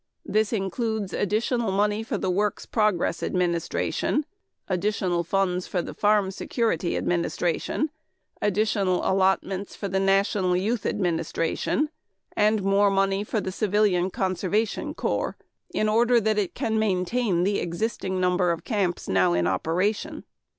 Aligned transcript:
That 0.25 0.51
includes 0.51 1.13
additional 1.13 1.71
money 1.71 2.01
for 2.01 2.17
the 2.17 2.31
Works 2.31 2.65
Progress 2.65 3.21
Administration; 3.21 4.25
additional 4.67 5.23
funds 5.23 5.67
for 5.67 5.83
the 5.83 5.93
Farm 5.93 6.31
Security 6.31 6.97
Administration; 6.97 7.91
additional 8.41 9.01
allotments 9.07 9.75
for 9.75 9.87
the 9.87 9.99
national 9.99 10.55
Youth 10.57 10.87
Administration, 10.87 11.89
and 12.35 12.63
more 12.63 12.89
money 12.89 13.23
for 13.23 13.39
the 13.39 13.51
Civilian 13.51 14.09
Conservation 14.09 14.95
Corps, 14.95 15.37
in 15.71 15.87
order 15.87 16.19
that 16.19 16.39
it 16.39 16.55
can 16.55 16.79
maintain 16.79 17.43
the 17.43 17.59
existing 17.59 18.19
number 18.19 18.49
of 18.51 18.63
camps 18.63 19.07
now 19.07 19.33
in 19.33 19.45
operation. 19.45 20.23